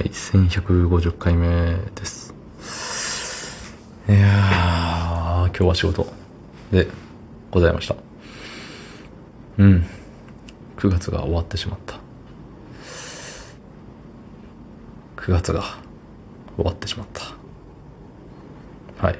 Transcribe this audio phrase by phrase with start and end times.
[0.00, 2.32] はい、1150回目です。
[4.08, 6.10] いやー、今日は仕事
[6.72, 6.88] で
[7.50, 7.96] ございました。
[9.58, 9.86] うん。
[10.78, 11.96] 9月が終わってしまった。
[15.16, 15.62] 9月が
[16.56, 19.06] 終わってしまった。
[19.06, 19.18] はい。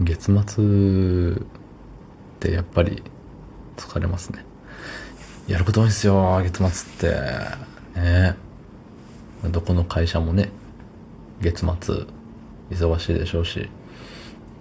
[0.00, 1.46] 月末っ
[2.40, 3.04] てやっぱり
[3.76, 4.44] 疲れますね。
[5.46, 7.12] やること多いんですよ、月末っ
[7.94, 8.00] て。
[8.00, 8.53] ね
[9.50, 10.50] どこの会社もね、
[11.40, 12.06] 月末
[12.70, 13.68] 忙しいでしょうし、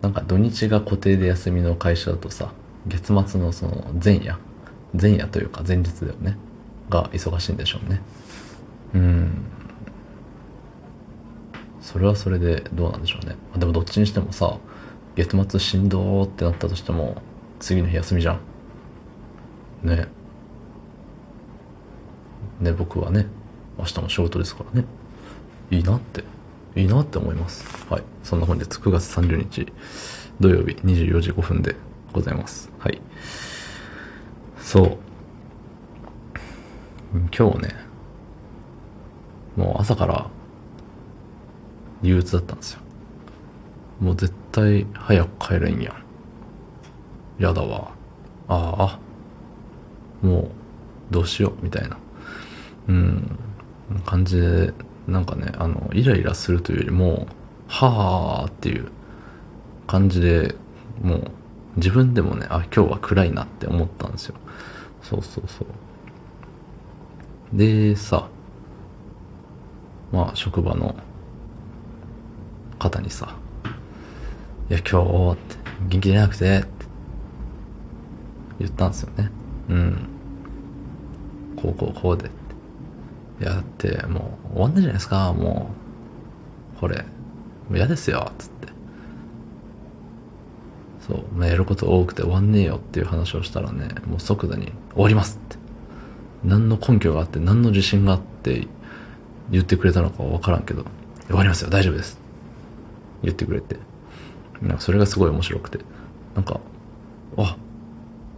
[0.02, 2.52] なんか土日が固定で休みの会社だとさ、
[2.88, 4.38] 月末のその前夜、
[5.00, 6.38] 前夜というか前日だよね、
[6.90, 8.02] が忙しいんでしょうね。
[8.96, 9.32] うん。
[11.82, 13.36] それはそれでどうなんでしょうね。
[13.58, 14.58] でもどっちにしてもさ、
[15.16, 17.22] 月末しんどーってなったとしても、
[17.60, 18.40] 次の日休みじゃん。
[19.84, 20.08] ね。
[22.60, 23.28] ね、僕はね、
[23.78, 24.88] 明日も仕事ですからね。
[25.72, 26.24] いいなって、
[26.76, 27.86] いいなって思います。
[27.90, 28.04] はい。
[28.24, 29.72] そんな本日9月30日
[30.40, 31.76] 土曜日24時5分で
[32.12, 32.72] ございます。
[32.80, 33.02] はい。
[34.60, 34.98] そう。
[37.36, 37.76] 今日ね、
[39.56, 40.30] もう朝から
[42.02, 42.80] 憂鬱だったんですよ。
[44.00, 46.04] もう絶対早く帰れんやん。
[47.44, 47.92] やだわ。
[48.48, 49.00] あ
[50.24, 50.50] あ、もう
[51.12, 51.98] どうしようみたいな。
[52.88, 53.40] うん、
[54.06, 54.74] 感じで、
[55.08, 57.28] なんかね、あの、イライラするというよりも、
[57.68, 58.90] はーっていう
[59.88, 60.56] 感じで、
[61.02, 61.32] もう、
[61.78, 64.36] 自分でもね、あ、今日は暗いなって思ったんですよ。
[65.02, 67.58] そうそうそう。
[67.58, 68.28] で、さ、
[70.12, 70.96] まあ、職場の
[72.80, 73.36] 方にさ、
[74.70, 75.56] いや、今日って、
[75.90, 76.68] 元気出なくて、って
[78.60, 79.30] 言ったんですよね。
[79.70, 80.08] うん。
[81.56, 82.30] こうこうこうで。
[83.44, 85.70] や、って、もう、終わんないじゃないですか、も
[86.78, 86.80] う。
[86.80, 86.98] これ。
[86.98, 87.04] も
[87.72, 88.68] う嫌ですよ、つって。
[91.08, 95.58] そう、まあ、やること多くて終わんねえよっていう話をしたらね、もう即座に、終わりますって。
[96.44, 98.68] 何の根拠があって、何の自信があって、
[99.50, 100.86] 言ってくれたのかはわからんけど、
[101.28, 102.20] 終わりますよ、大丈夫です。
[103.22, 103.78] 言ってくれて。
[104.62, 105.80] なんかそれがすごい面白くて。
[106.36, 106.60] なんか、
[107.38, 107.58] あ、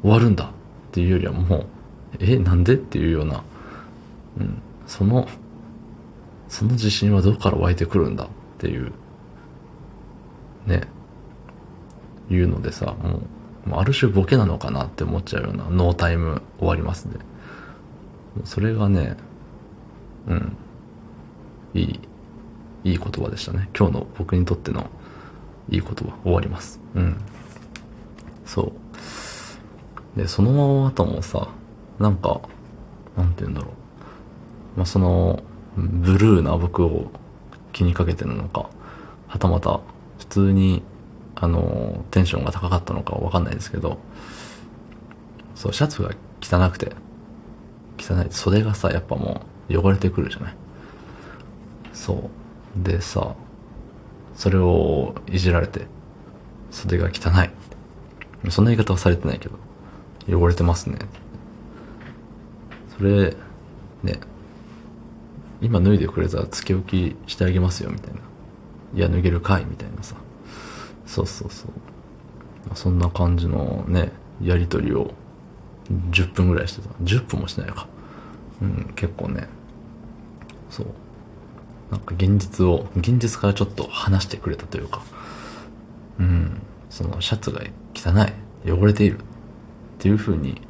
[0.01, 0.47] 終わるんだっ
[0.91, 1.65] ていうよりはもう、
[2.19, 3.43] え、なんでっていうような、
[4.39, 5.27] うん、その、
[6.47, 8.91] その自信はどこから湧いてくるんだっていう、
[10.65, 10.81] ね、
[12.29, 13.21] いうのでさ、も
[13.65, 17.15] う、もうある種ボケなのかなって思っちゃうようなノータイム終わりますね。
[18.43, 19.17] それがね、
[20.27, 20.57] うん、
[21.73, 21.99] いい、
[22.83, 23.69] いい言葉でしたね。
[23.77, 24.89] 今日の僕にとっての
[25.69, 26.79] いい言葉、終わります。
[26.95, 27.17] うん。
[28.45, 28.73] そ
[30.15, 30.19] う。
[30.19, 31.49] で、その後もさ、
[31.99, 32.41] なんか、
[33.17, 33.84] なんて言うんだろう。
[34.75, 35.41] まあ、その、
[35.77, 37.11] ブルーな僕を
[37.73, 38.69] 気にかけてるのか、
[39.27, 39.79] はたまた、
[40.19, 40.83] 普通に、
[41.35, 43.97] あの、テンションが高かったのかわかんないですけど、
[45.55, 46.93] そう、シャツが汚くて、
[47.97, 48.27] 汚い。
[48.29, 50.55] 袖がさ、やっぱもう、汚れてくるじゃない？
[51.93, 52.29] そ
[52.79, 52.83] う。
[52.83, 53.35] でさ、
[54.35, 55.87] それをいじられて、
[56.71, 57.49] 袖が汚い。
[58.51, 59.57] そんな言い方はされてないけど、
[60.39, 60.99] 汚れてますね。
[62.97, 63.35] それ、
[64.03, 64.19] ね、
[65.65, 68.19] 今脱いでくれたらつけ置きしてあげますよ、みたいな。
[68.93, 70.15] いや、脱げるかいみたいなさ。
[71.07, 71.71] そうそうそう。
[72.75, 74.11] そんな感じのね、
[74.41, 75.13] やりとりを
[76.11, 76.93] 10分ぐらいしてた。
[77.03, 77.87] 10分もしないか。
[78.61, 79.47] うん、結構ね、
[80.69, 80.87] そう。
[81.91, 85.01] なんか現実を、現実からちょっと話してくれたというか、
[86.19, 87.61] うん、そのシャツが
[87.93, 88.11] 汚
[88.65, 89.21] い、汚れているっ
[89.99, 90.61] ていう風に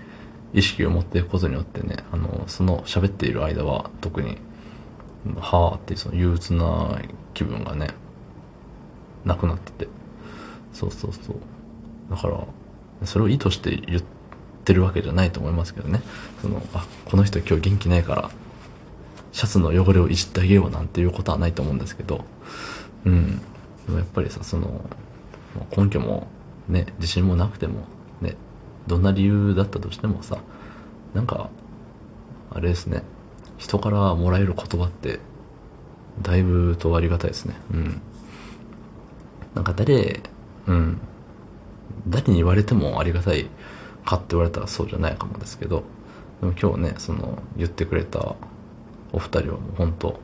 [0.53, 4.37] 意識を持っていくことによってね、あの、その喋っている間は特に、
[5.39, 7.01] はーっていうその憂鬱な
[7.33, 7.89] 気分がね、
[9.23, 9.87] なくなってて。
[10.73, 11.35] そうそうそう。
[12.09, 12.45] だから、
[13.05, 14.03] それを意図して言っ
[14.63, 16.01] てるわけじゃないと思いますけどね。
[16.41, 18.29] その、あ、この人今日元気ないから、
[19.31, 22.23] シャツの汚れをいじってあげようなんていうことはないと思うんですけど、
[23.05, 23.37] うん。
[23.37, 24.81] でもやっぱりさ、その、
[25.75, 26.27] 根拠も
[26.67, 27.81] ね、自信もなくても、
[28.21, 28.35] ね、
[28.87, 30.37] どんな理由だったとしてもさ、
[31.13, 31.49] なんか、
[32.51, 33.03] あれですね、
[33.57, 35.19] 人からもらえる言葉って、
[36.21, 37.55] だいぶとありがたいですね。
[37.71, 38.01] うん。
[39.53, 40.21] なんか誰、
[40.67, 40.99] うん、
[42.07, 43.47] 誰に言われてもありがたい
[44.05, 45.83] かって言われたらそうじゃないかもですけど、
[46.41, 48.35] でも今日ね、その、言ってくれた
[49.13, 50.19] お二人はもう本当、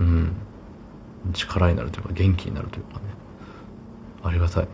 [0.00, 0.36] うん、
[1.32, 3.00] 力になるというか元気になるというかね、
[4.22, 4.68] ありがたい。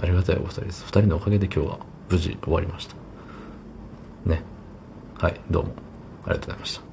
[0.00, 0.84] ありがたいお二人です。
[0.86, 2.96] 二人のおかげで今日は無事終わりました。
[4.26, 4.42] ね。
[5.18, 5.91] はい、どうも
[6.24, 6.91] ありがとうございました。